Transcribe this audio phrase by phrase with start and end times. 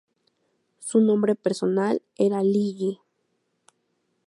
[0.79, 2.99] Su nombre personal era Li Yi.